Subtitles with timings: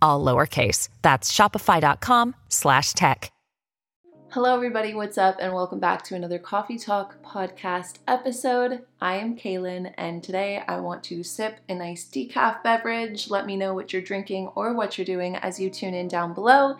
[0.00, 0.88] all lowercase.
[1.02, 3.32] That's shopify.com slash tech.
[4.32, 4.94] Hello, everybody.
[4.94, 5.38] What's up?
[5.40, 8.82] And welcome back to another Coffee Talk podcast episode.
[9.00, 13.28] I am Kaylin, and today I want to sip a nice decaf beverage.
[13.28, 16.32] Let me know what you're drinking or what you're doing as you tune in down
[16.32, 16.76] below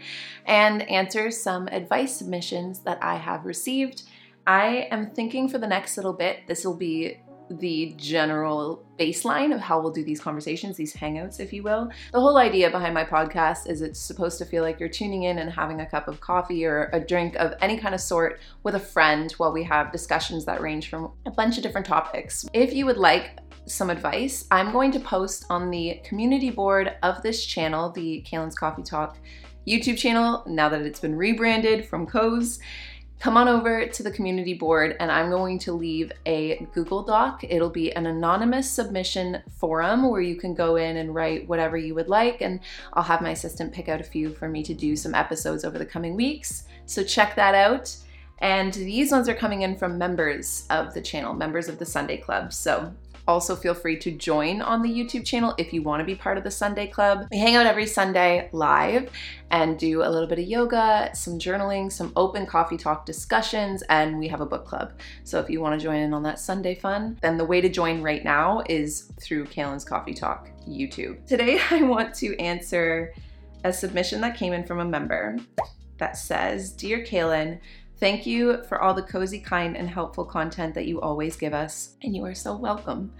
[0.47, 4.04] and answer some advice submissions that I have received.
[4.47, 7.19] I am thinking for the next little bit, this will be
[7.50, 11.90] the general baseline of how we'll do these conversations, these hangouts, if you will.
[12.12, 15.38] The whole idea behind my podcast is it's supposed to feel like you're tuning in
[15.38, 18.76] and having a cup of coffee or a drink of any kind of sort with
[18.76, 22.46] a friend while we have discussions that range from a bunch of different topics.
[22.52, 27.22] If you would like some advice, I'm going to post on the community board of
[27.22, 29.18] this channel, the Kaylin's Coffee Talk
[29.66, 32.58] YouTube channel, now that it's been rebranded from Co's
[33.20, 37.44] come on over to the community board and I'm going to leave a Google Doc.
[37.47, 41.94] It'll be an anonymous submission forum where you can go in and write whatever you
[41.94, 42.60] would like, and
[42.94, 45.78] I'll have my assistant pick out a few for me to do some episodes over
[45.78, 46.64] the coming weeks.
[46.86, 47.94] So check that out.
[48.38, 52.16] And these ones are coming in from members of the channel, members of the Sunday
[52.16, 52.54] Club.
[52.54, 52.91] So
[53.26, 56.38] also, feel free to join on the YouTube channel if you want to be part
[56.38, 57.26] of the Sunday Club.
[57.31, 59.10] We hang out every Sunday live
[59.50, 64.19] and do a little bit of yoga, some journaling, some open coffee talk discussions, and
[64.19, 64.92] we have a book club.
[65.25, 67.69] So if you want to join in on that Sunday fun, then the way to
[67.69, 71.25] join right now is through Kaylin's Coffee Talk YouTube.
[71.26, 73.14] Today, I want to answer
[73.64, 75.36] a submission that came in from a member
[75.98, 77.60] that says Dear Kaylin,
[78.00, 81.96] Thank you for all the cozy, kind, and helpful content that you always give us,
[82.02, 83.12] and you are so welcome.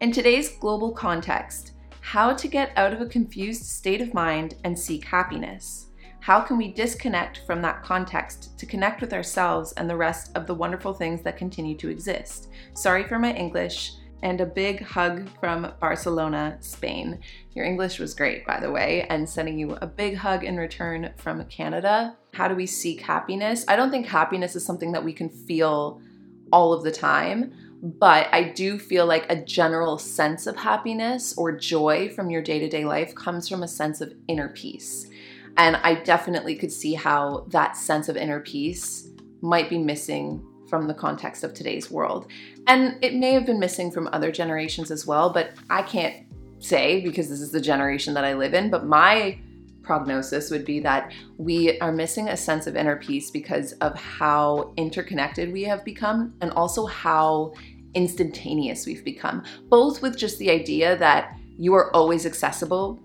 [0.00, 4.76] In today's global context, how to get out of a confused state of mind and
[4.76, 5.86] seek happiness.
[6.18, 10.48] How can we disconnect from that context to connect with ourselves and the rest of
[10.48, 12.48] the wonderful things that continue to exist?
[12.74, 13.92] Sorry for my English
[14.22, 17.20] and a big hug from Barcelona, Spain.
[17.54, 21.12] Your English was great, by the way, and sending you a big hug in return
[21.16, 22.16] from Canada.
[22.34, 23.64] How do we seek happiness?
[23.68, 26.00] I don't think happiness is something that we can feel
[26.52, 31.52] all of the time, but I do feel like a general sense of happiness or
[31.52, 35.08] joy from your day to day life comes from a sense of inner peace.
[35.56, 39.10] And I definitely could see how that sense of inner peace
[39.40, 42.26] might be missing from the context of today's world.
[42.68, 46.14] And it may have been missing from other generations as well, but I can't
[46.58, 48.70] say because this is the generation that I live in.
[48.70, 49.38] But my
[49.82, 54.74] prognosis would be that we are missing a sense of inner peace because of how
[54.76, 57.54] interconnected we have become and also how
[57.94, 59.42] instantaneous we've become.
[59.70, 63.00] Both with just the idea that you are always accessible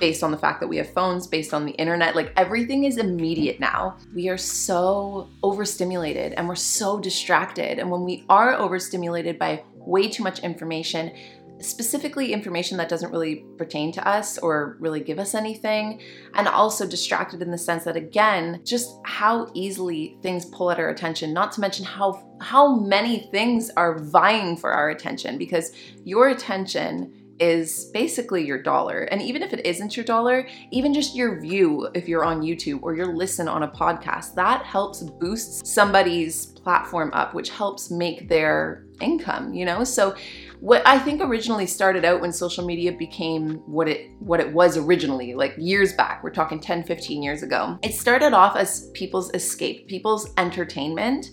[0.00, 2.16] based on the fact that we have phones, based on the internet.
[2.16, 3.96] Like everything is immediate now.
[4.14, 7.78] We are so overstimulated and we're so distracted.
[7.78, 11.12] And when we are overstimulated by way too much information,
[11.60, 16.00] specifically information that doesn't really pertain to us or really give us anything,
[16.34, 20.88] and also distracted in the sense that again, just how easily things pull at our
[20.88, 25.72] attention, not to mention how how many things are vying for our attention because
[26.04, 29.02] your attention is basically your dollar.
[29.04, 32.82] And even if it isn't your dollar, even just your view if you're on YouTube
[32.82, 38.28] or your listen on a podcast, that helps boost somebody's platform up, which helps make
[38.28, 39.82] their income, you know?
[39.84, 40.14] So
[40.60, 44.76] what I think originally started out when social media became what it what it was
[44.76, 47.78] originally, like years back, we're talking 10, 15 years ago.
[47.82, 51.30] It started off as people's escape, people's entertainment.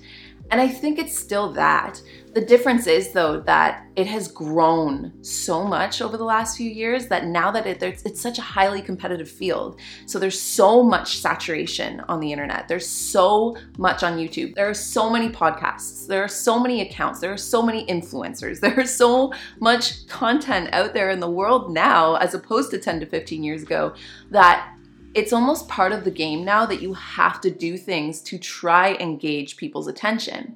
[0.50, 2.02] And I think it's still that.
[2.38, 7.08] The difference is, though, that it has grown so much over the last few years
[7.08, 9.80] that now that it, it's such a highly competitive field.
[10.06, 12.68] So there's so much saturation on the internet.
[12.68, 14.54] There's so much on YouTube.
[14.54, 16.06] There are so many podcasts.
[16.06, 17.22] There are so many accounts.
[17.22, 18.60] There are so many influencers.
[18.62, 23.08] There's so much content out there in the world now, as opposed to 10 to
[23.08, 23.96] 15 years ago,
[24.30, 24.78] that
[25.16, 28.90] it's almost part of the game now that you have to do things to try
[28.90, 30.56] and gauge people's attention.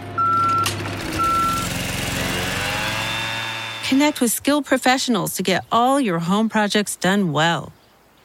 [3.91, 7.73] Connect with skilled professionals to get all your home projects done well.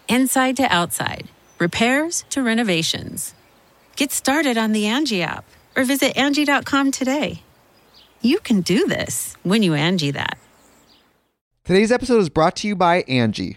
[0.07, 1.27] Inside to outside,
[1.59, 3.35] repairs to renovations.
[3.97, 7.43] Get started on the Angi app or visit Angi.com today.
[8.21, 10.39] You can do this when you Angi that.
[11.65, 13.57] Today's episode is brought to you by Angi.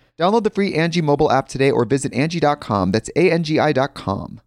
[0.17, 2.91] Download the free Angi mobile app today or visit Angi.com.
[2.91, 4.41] That's A-N-G-I.com.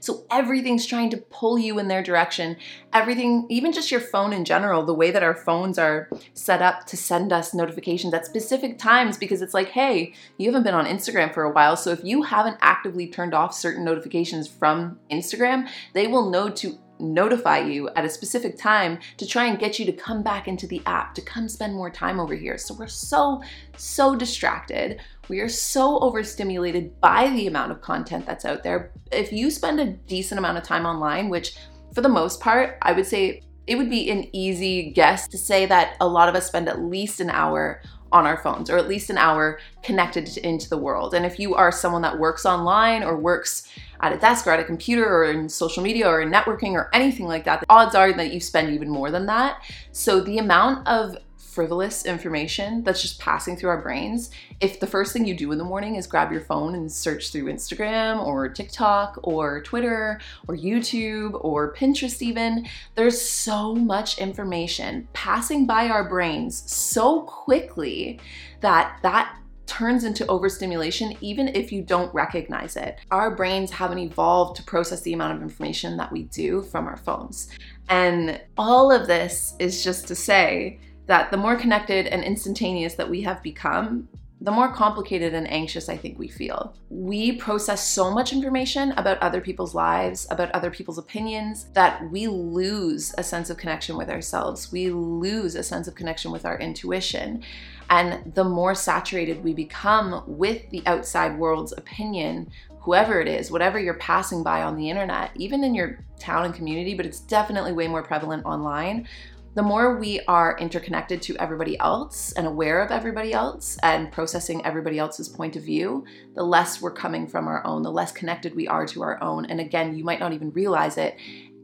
[0.00, 2.56] So everything's trying to pull you in their direction.
[2.92, 6.86] Everything, even just your phone in general, the way that our phones are set up
[6.86, 10.86] to send us notifications at specific times because it's like, hey, you haven't been on
[10.86, 11.76] Instagram for a while.
[11.76, 16.78] So if you haven't actively turned off certain notifications from Instagram, they will know to
[17.00, 20.66] notify you at a specific time to try and get you to come back into
[20.66, 22.58] the app, to come spend more time over here.
[22.58, 23.42] So we're so,
[23.76, 25.00] so distracted.
[25.28, 28.92] We are so overstimulated by the amount of content that's out there.
[29.12, 31.56] If you spend a decent amount of time online, which
[31.94, 35.66] for the most part, I would say it would be an easy guess to say
[35.66, 38.88] that a lot of us spend at least an hour on our phones or at
[38.88, 41.14] least an hour connected into the world.
[41.14, 43.68] And if you are someone that works online or works
[44.00, 46.88] at a desk or at a computer or in social media or in networking or
[46.92, 49.62] anything like that, the odds are that you spend even more than that.
[49.92, 51.16] So the amount of
[51.58, 55.58] frivolous information that's just passing through our brains, if the first thing you do in
[55.58, 60.56] the morning is grab your phone and search through Instagram or TikTok or Twitter or
[60.56, 68.20] YouTube or Pinterest, even, there's so much information passing by our brains so quickly
[68.60, 69.36] that that
[69.66, 73.00] turns into overstimulation even if you don't recognize it.
[73.10, 76.96] Our brains haven't evolved to process the amount of information that we do from our
[76.96, 77.48] phones.
[77.88, 83.10] And all of this is just to say that the more connected and instantaneous that
[83.10, 84.08] we have become,
[84.40, 86.76] the more complicated and anxious I think we feel.
[86.90, 92.28] We process so much information about other people's lives, about other people's opinions, that we
[92.28, 94.70] lose a sense of connection with ourselves.
[94.70, 97.42] We lose a sense of connection with our intuition.
[97.90, 102.50] And the more saturated we become with the outside world's opinion,
[102.80, 106.54] whoever it is, whatever you're passing by on the internet, even in your town and
[106.54, 109.08] community, but it's definitely way more prevalent online.
[109.54, 114.64] The more we are interconnected to everybody else and aware of everybody else and processing
[114.64, 118.54] everybody else's point of view, the less we're coming from our own, the less connected
[118.54, 119.46] we are to our own.
[119.46, 121.16] And again, you might not even realize it.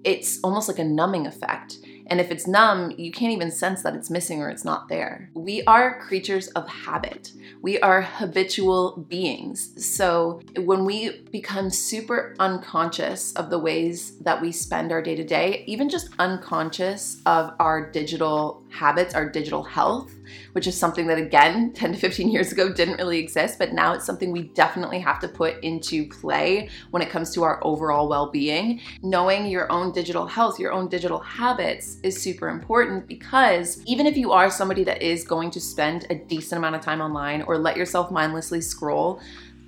[0.02, 3.94] It's almost like a numbing effect and if it's numb, you can't even sense that
[3.94, 5.30] it's missing or it's not there.
[5.34, 7.32] We are creatures of habit.
[7.62, 9.84] We are habitual beings.
[9.84, 15.24] So when we become super unconscious of the ways that we spend our day to
[15.24, 20.14] day, even just unconscious of our digital habits, are digital health,
[20.52, 23.92] which is something that, again, 10 to 15 years ago didn't really exist, but now
[23.92, 28.08] it's something we definitely have to put into play when it comes to our overall
[28.08, 28.80] well being.
[29.02, 34.16] Knowing your own digital health, your own digital habits is super important because even if
[34.16, 37.58] you are somebody that is going to spend a decent amount of time online or
[37.58, 39.20] let yourself mindlessly scroll,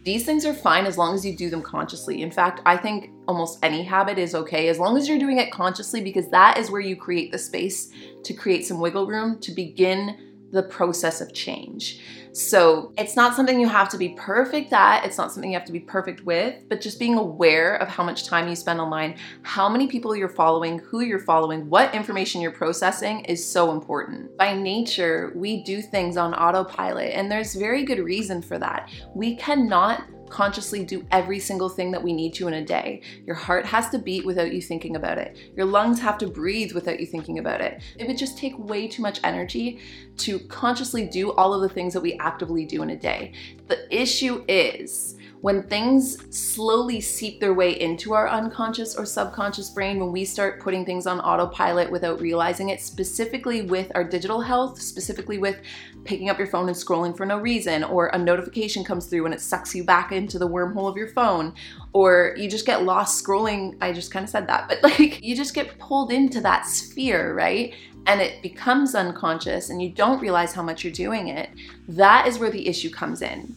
[0.07, 2.23] these things are fine as long as you do them consciously.
[2.23, 5.51] In fact, I think almost any habit is okay as long as you're doing it
[5.51, 7.91] consciously because that is where you create the space
[8.23, 12.01] to create some wiggle room to begin the process of change.
[12.37, 15.67] So it's not something you have to be perfect at, it's not something you have
[15.69, 19.17] to be perfect with, but just being aware of how much time you spend online,
[19.41, 24.37] how many people you're following, who you're following, what information you're processing is so important.
[24.37, 28.91] By nature, we do things on autopilot, and there's very good reason for that.
[29.15, 33.03] We cannot consciously do every single thing that we need to in a day.
[33.25, 35.37] Your heart has to beat without you thinking about it.
[35.57, 37.81] Your lungs have to breathe without you thinking about it.
[37.99, 39.81] It would just take way too much energy
[40.19, 43.33] to consciously do all of the things that we actively do in a day.
[43.69, 50.01] The issue is, when things slowly seep their way into our unconscious or subconscious brain,
[50.01, 54.81] when we start putting things on autopilot without realizing it, specifically with our digital health,
[54.81, 55.61] specifically with
[56.05, 59.35] picking up your phone and scrolling for no reason, or a notification comes through and
[59.35, 61.55] it sucks you back into the wormhole of your phone,
[61.93, 63.77] or you just get lost scrolling.
[63.81, 67.35] I just kind of said that, but like you just get pulled into that sphere,
[67.35, 67.75] right?
[68.09, 71.51] and it becomes unconscious and you don't realize how much you're doing it,
[71.89, 73.57] that is where the issue comes in.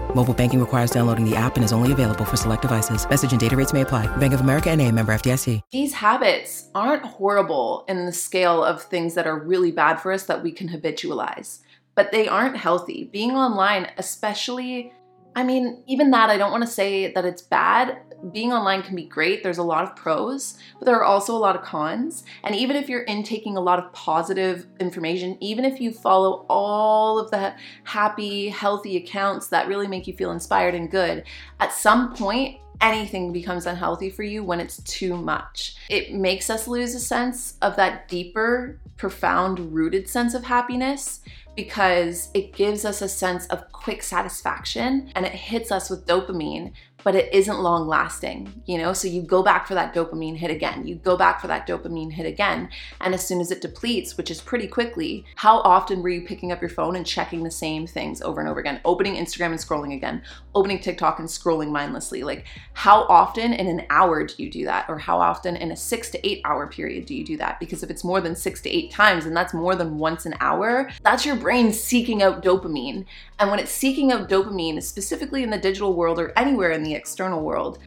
[0.13, 3.09] Mobile banking requires downloading the app and is only available for select devices.
[3.09, 4.05] Message and data rates may apply.
[4.17, 5.61] Bank of America and a member FDIC.
[5.71, 10.23] These habits aren't horrible in the scale of things that are really bad for us
[10.23, 11.59] that we can habitualize,
[11.95, 13.09] but they aren't healthy.
[13.11, 14.93] Being online, especially
[15.35, 17.99] I mean, even that, I don't want to say that it's bad.
[18.31, 19.41] Being online can be great.
[19.41, 22.23] There's a lot of pros, but there are also a lot of cons.
[22.43, 27.17] And even if you're intaking a lot of positive information, even if you follow all
[27.17, 31.23] of the happy, healthy accounts that really make you feel inspired and good,
[31.59, 35.75] at some point, anything becomes unhealthy for you when it's too much.
[35.89, 41.21] It makes us lose a sense of that deeper, profound, rooted sense of happiness
[41.55, 46.71] because it gives us a sense of quick satisfaction and it hits us with dopamine.
[47.03, 48.93] But it isn't long lasting, you know?
[48.93, 50.85] So you go back for that dopamine hit again.
[50.87, 52.69] You go back for that dopamine hit again.
[52.99, 56.51] And as soon as it depletes, which is pretty quickly, how often were you picking
[56.51, 58.81] up your phone and checking the same things over and over again?
[58.85, 60.21] Opening Instagram and scrolling again,
[60.55, 62.23] opening TikTok and scrolling mindlessly.
[62.23, 64.85] Like, how often in an hour do you do that?
[64.89, 67.59] Or how often in a six to eight hour period do you do that?
[67.59, 70.35] Because if it's more than six to eight times, and that's more than once an
[70.39, 73.05] hour, that's your brain seeking out dopamine.
[73.39, 76.90] And when it's seeking out dopamine, specifically in the digital world or anywhere in the
[76.95, 77.79] external world,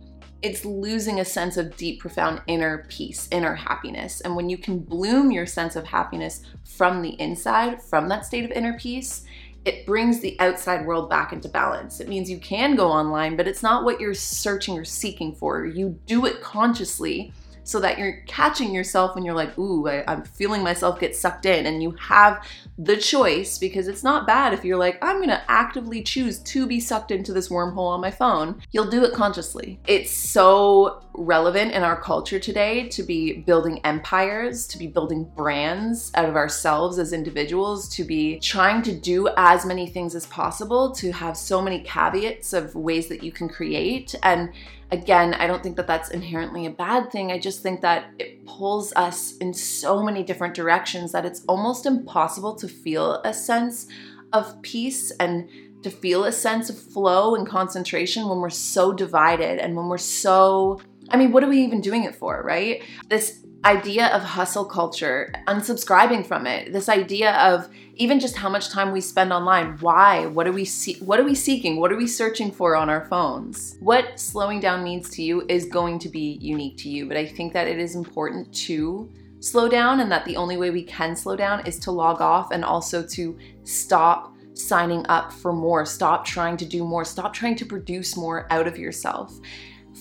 [0.42, 4.20] it's losing a sense of deep, profound inner peace, inner happiness.
[4.20, 8.44] And when you can bloom your sense of happiness from the inside, from that state
[8.44, 9.25] of inner peace,
[9.64, 11.99] it brings the outside world back into balance.
[11.99, 15.64] It means you can go online, but it's not what you're searching or seeking for.
[15.64, 17.32] You do it consciously
[17.64, 21.47] so that you're catching yourself when you're like, ooh, I, am feeling myself get sucked
[21.47, 21.66] in.
[21.66, 22.47] And you have
[22.78, 26.78] the choice because it's not bad if you're like, I'm gonna actively choose to be
[26.78, 28.61] sucked into this wormhole on my phone.
[28.71, 29.80] You'll do it consciously.
[29.87, 36.11] It's so relevant in our culture today to be building empires, to be building brands
[36.14, 40.90] out of ourselves as individuals, to be trying to do as many things as possible,
[40.92, 44.14] to have so many caveats of ways that you can create.
[44.23, 44.52] And
[44.90, 47.30] again, I don't think that that's inherently a bad thing.
[47.30, 51.87] I just think that it pulls us in so many different directions that it's almost
[51.87, 53.87] impossible to feel a sense
[54.33, 55.49] of peace and
[55.85, 59.99] to feel a sense of flow and concentration when we're so divided and when we're
[59.99, 60.80] so
[61.11, 62.82] I mean, what are we even doing it for, right?
[63.08, 68.70] This idea of hustle culture, unsubscribing from it, this idea of even just how much
[68.70, 69.78] time we spend online.
[69.78, 70.26] Why?
[70.26, 71.78] What are we see- what are we seeking?
[71.78, 73.76] What are we searching for on our phones?
[73.80, 77.26] What slowing down means to you is going to be unique to you, but I
[77.26, 81.14] think that it is important to slow down and that the only way we can
[81.14, 86.25] slow down is to log off and also to stop signing up for more, stop
[86.25, 89.38] trying to do more, stop trying to produce more out of yourself.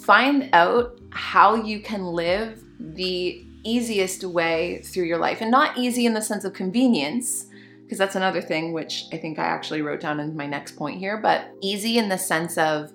[0.04, 6.06] Find out how you can live the easiest way through your life and not easy
[6.06, 7.46] in the sense of convenience
[7.84, 11.00] because that's another thing which I think I actually wrote down in my next point
[11.00, 12.92] here, but easy in the sense of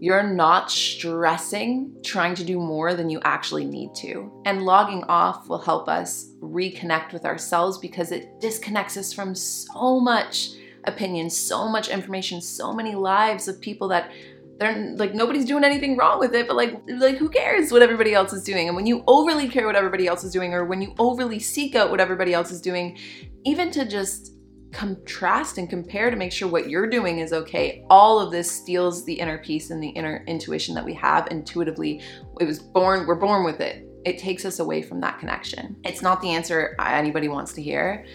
[0.00, 4.32] you're not stressing trying to do more than you actually need to.
[4.46, 10.00] And logging off will help us reconnect with ourselves because it disconnects us from so
[10.00, 10.52] much
[10.84, 14.10] opinion, so much information, so many lives of people that
[14.58, 18.14] they're like nobody's doing anything wrong with it but like like who cares what everybody
[18.14, 18.66] else is doing?
[18.66, 21.74] And when you overly care what everybody else is doing or when you overly seek
[21.74, 22.98] out what everybody else is doing
[23.44, 24.34] even to just
[24.72, 29.04] contrast and compare to make sure what you're doing is okay all of this steals
[29.06, 32.02] the inner peace and the inner intuition that we have intuitively.
[32.40, 33.86] It was born we're born with it.
[34.04, 35.76] It takes us away from that connection.
[35.84, 38.06] It's not the answer anybody wants to hear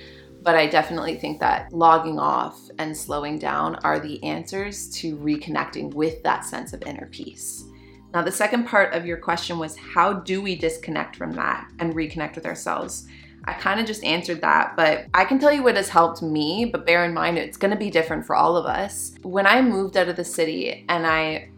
[0.44, 5.94] but I definitely think that logging off and slowing down are the answers to reconnecting
[5.94, 7.66] with that sense of inner peace.
[8.14, 11.96] Now, the second part of your question was how do we disconnect from that and
[11.96, 13.08] reconnect with ourselves?
[13.46, 16.66] I kind of just answered that, but I can tell you what has helped me,
[16.66, 19.16] but bear in mind it's going to be different for all of us.
[19.22, 21.50] When I moved out of the city and I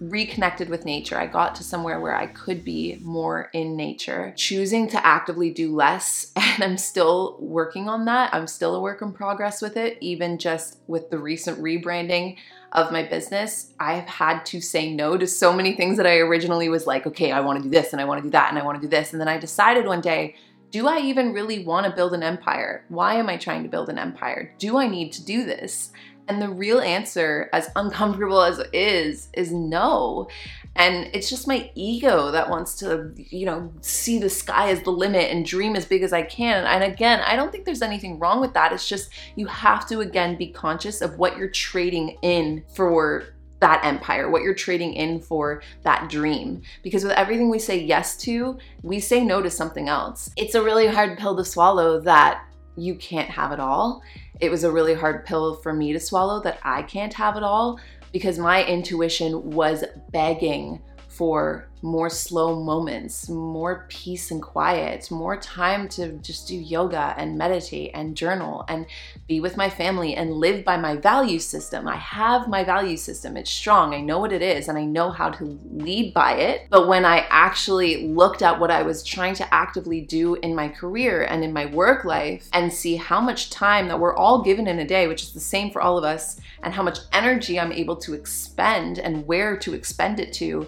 [0.00, 1.18] reconnected with nature.
[1.18, 5.74] I got to somewhere where I could be more in nature, choosing to actively do
[5.74, 6.32] less.
[6.58, 8.34] And I'm still working on that.
[8.34, 12.36] I'm still a work in progress with it, even just with the recent rebranding
[12.72, 13.72] of my business.
[13.78, 17.30] I've had to say no to so many things that I originally was like, okay,
[17.30, 18.86] I want to do this and I want to do that and I want to
[18.86, 19.12] do this.
[19.12, 20.34] And then I decided one day,
[20.70, 22.84] do I even really want to build an empire?
[22.88, 24.52] Why am I trying to build an empire?
[24.58, 25.92] Do I need to do this?
[26.28, 30.28] And the real answer, as uncomfortable as it is, is no.
[30.76, 34.90] And it's just my ego that wants to, you know, see the sky as the
[34.90, 36.66] limit and dream as big as I can.
[36.66, 38.72] And again, I don't think there's anything wrong with that.
[38.72, 43.24] It's just you have to, again, be conscious of what you're trading in for
[43.60, 46.62] that empire, what you're trading in for that dream.
[46.82, 50.30] Because with everything we say yes to, we say no to something else.
[50.36, 52.44] It's a really hard pill to swallow that
[52.80, 54.02] you can't have it all.
[54.40, 57.42] It was a really hard pill for me to swallow that I can't have it
[57.42, 57.78] all
[58.12, 65.88] because my intuition was begging for more slow moments, more peace and quiet, more time
[65.88, 68.86] to just do yoga and meditate and journal and
[69.26, 71.86] be with my family and live by my value system.
[71.86, 73.94] I have my value system, it's strong.
[73.94, 76.66] I know what it is and I know how to lead by it.
[76.70, 80.68] But when I actually looked at what I was trying to actively do in my
[80.68, 84.66] career and in my work life and see how much time that we're all given
[84.66, 87.58] in a day, which is the same for all of us, and how much energy
[87.58, 90.66] I'm able to expend and where to expend it to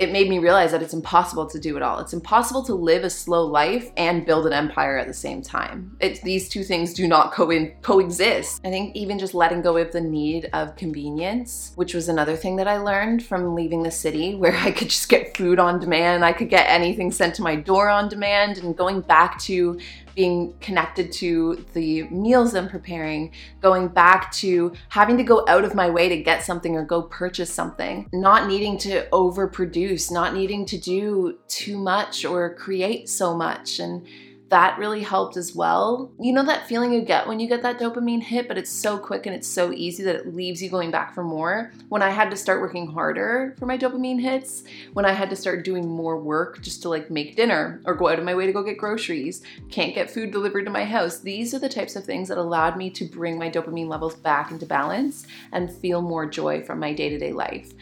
[0.00, 1.98] it made me realize that it's impossible to do it all.
[1.98, 5.94] It's impossible to live a slow life and build an empire at the same time.
[6.00, 8.62] It's these two things do not co- coexist.
[8.64, 12.56] I think even just letting go of the need of convenience, which was another thing
[12.56, 16.24] that I learned from leaving the city where I could just get food on demand,
[16.24, 19.78] I could get anything sent to my door on demand and going back to
[20.14, 25.74] being connected to the meals I'm preparing, going back to having to go out of
[25.74, 30.64] my way to get something or go purchase something, not needing to overproduce, not needing
[30.66, 33.78] to do too much or create so much.
[33.78, 34.06] And
[34.50, 36.10] that really helped as well.
[36.18, 38.98] You know that feeling you get when you get that dopamine hit, but it's so
[38.98, 41.72] quick and it's so easy that it leaves you going back for more.
[41.88, 45.36] When I had to start working harder for my dopamine hits, when I had to
[45.36, 48.44] start doing more work just to like make dinner or go out of my way
[48.44, 51.94] to go get groceries, can't get food delivered to my house, these are the types
[51.94, 56.02] of things that allowed me to bring my dopamine levels back into balance and feel
[56.02, 57.72] more joy from my day to day life.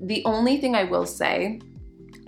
[0.00, 1.60] The only thing I will say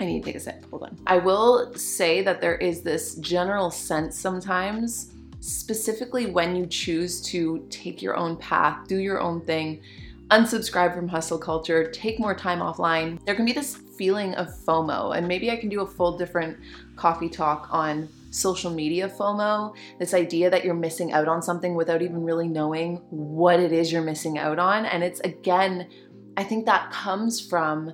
[0.00, 0.64] I need to take a sip.
[0.70, 0.96] Hold on.
[1.06, 7.66] I will say that there is this general sense sometimes, specifically when you choose to
[7.70, 9.82] take your own path, do your own thing,
[10.28, 13.22] unsubscribe from hustle culture, take more time offline.
[13.26, 16.56] There can be this feeling of FOMO, and maybe I can do a full different
[16.96, 22.00] coffee talk on social media FOMO, this idea that you're missing out on something without
[22.00, 24.86] even really knowing what it is you're missing out on.
[24.86, 25.88] And it's again,
[26.36, 27.92] I think that comes from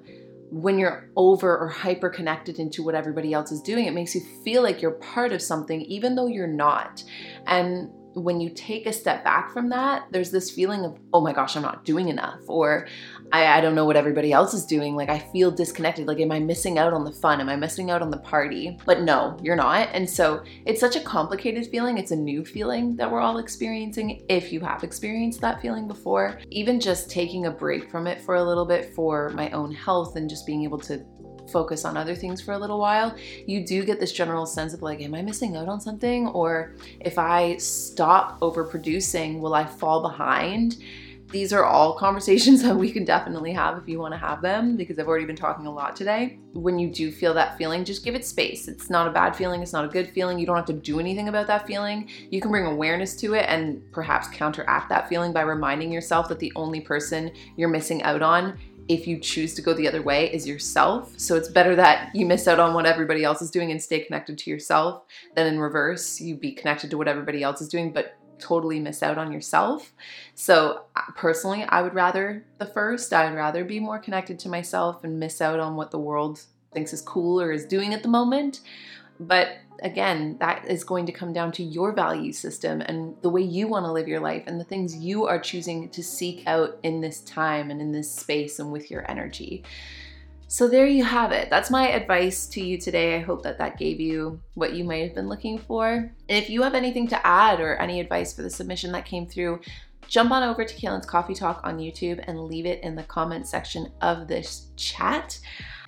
[0.50, 4.20] when you're over or hyper connected into what everybody else is doing, it makes you
[4.44, 7.02] feel like you're part of something, even though you're not.
[7.46, 11.34] And when you take a step back from that, there's this feeling of, oh my
[11.34, 12.88] gosh, I'm not doing enough, or
[13.30, 14.96] I, I, don't know what everybody else is doing.
[14.96, 16.06] Like, I feel disconnected.
[16.06, 17.42] Like, am I missing out on the fun?
[17.42, 18.78] Am I missing out on the party?
[18.86, 19.90] But no, you're not.
[19.92, 21.98] And so it's such a complicated feeling.
[21.98, 24.24] It's a new feeling that we're all experiencing.
[24.30, 28.36] If you have experienced that feeling before, even just taking a break from it for
[28.36, 31.04] a little bit for my own health and just being able to
[31.48, 33.14] focus on other things for a little while,
[33.46, 36.28] you do get this general sense of like, am I missing out on something?
[36.28, 40.76] Or if I stop overproducing, will I fall behind?
[41.30, 44.76] These are all conversations that we can definitely have if you want to have them
[44.76, 46.38] because I've already been talking a lot today.
[46.52, 48.68] When you do feel that feeling, just give it space.
[48.68, 50.38] It's not a bad feeling, it's not a good feeling.
[50.38, 52.08] You don't have to do anything about that feeling.
[52.30, 56.38] You can bring awareness to it and perhaps counteract that feeling by reminding yourself that
[56.38, 60.32] the only person you're missing out on if you choose to go the other way
[60.32, 61.12] is yourself.
[61.18, 64.00] So it's better that you miss out on what everybody else is doing and stay
[64.00, 65.02] connected to yourself
[65.34, 69.02] than in reverse, you be connected to what everybody else is doing, but totally miss
[69.02, 69.92] out on yourself.
[70.34, 73.12] So uh, personally, I would rather the first.
[73.12, 76.42] I would rather be more connected to myself and miss out on what the world
[76.72, 78.60] thinks is cool or is doing at the moment.
[79.18, 83.42] But again, that is going to come down to your value system and the way
[83.42, 86.78] you want to live your life and the things you are choosing to seek out
[86.82, 89.64] in this time and in this space and with your energy.
[90.48, 91.50] So, there you have it.
[91.50, 93.16] That's my advice to you today.
[93.16, 95.88] I hope that that gave you what you might have been looking for.
[95.88, 99.26] And if you have anything to add or any advice for the submission that came
[99.26, 99.60] through,
[100.06, 103.48] jump on over to Kaylin's Coffee Talk on YouTube and leave it in the comment
[103.48, 105.38] section of this chat.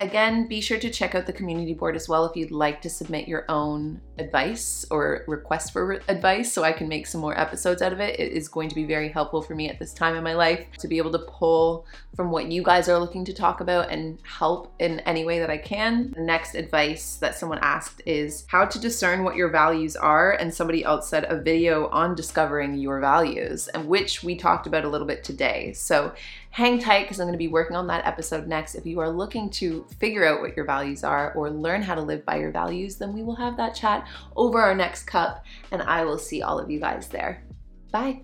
[0.01, 2.89] Again, be sure to check out the community board as well if you'd like to
[2.89, 7.81] submit your own advice or request for advice so I can make some more episodes
[7.81, 8.17] out of it.
[8.17, 10.65] It is going to be very helpful for me at this time in my life
[10.77, 14.19] to be able to pull from what you guys are looking to talk about and
[14.23, 16.11] help in any way that I can.
[16.15, 20.53] The next advice that someone asked is how to discern what your values are, and
[20.53, 24.89] somebody else said a video on discovering your values, and which we talked about a
[24.89, 25.73] little bit today.
[25.73, 26.13] So
[26.51, 28.75] hang tight because I'm going to be working on that episode next.
[28.75, 32.01] If you are looking to figure out what your values are or learn how to
[32.01, 35.81] live by your values, then we will have that chat over our next cup, and
[35.81, 37.43] I will see all of you guys there.
[37.91, 38.23] Bye.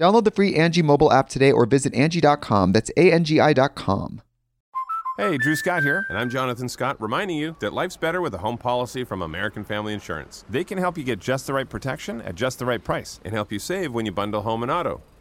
[0.00, 2.72] Download the free Angi mobile app today or visit Angi.com.
[2.72, 4.22] That's A-N-G-I dot com.
[5.18, 8.38] Hey, Drew Scott here, and I'm Jonathan Scott, reminding you that life's better with a
[8.38, 10.46] home policy from American Family Insurance.
[10.48, 13.34] They can help you get just the right protection at just the right price and
[13.34, 15.02] help you save when you bundle home and auto.